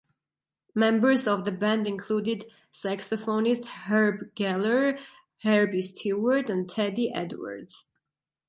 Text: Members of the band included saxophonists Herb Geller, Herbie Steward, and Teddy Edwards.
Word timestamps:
Members 0.73 1.27
of 1.27 1.45
the 1.45 1.51
band 1.51 1.85
included 1.85 2.49
saxophonists 2.73 3.65
Herb 3.85 4.33
Geller, 4.35 4.99
Herbie 5.43 5.83
Steward, 5.83 6.49
and 6.49 6.67
Teddy 6.67 7.13
Edwards. 7.13 7.85